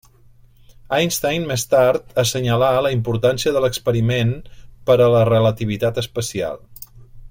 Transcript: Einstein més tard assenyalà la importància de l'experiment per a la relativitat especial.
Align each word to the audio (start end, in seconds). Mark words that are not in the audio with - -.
Einstein 0.99 1.45
més 1.51 1.65
tard 1.73 2.17
assenyalà 2.23 2.71
la 2.87 2.93
importància 2.97 3.55
de 3.59 3.63
l'experiment 3.67 4.35
per 4.89 4.99
a 5.09 5.15
la 5.17 5.23
relativitat 5.35 6.05
especial. 6.07 6.63